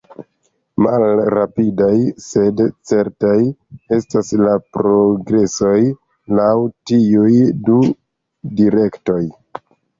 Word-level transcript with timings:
Malrapidaj, 0.85 1.97
sed 2.27 2.63
certaj, 2.93 3.35
estas 3.99 4.33
la 4.47 4.57
progresoj, 4.79 5.77
laŭ 6.41 6.51
tiuj 6.93 7.31
du 7.71 7.81
direktoj. 8.61 9.23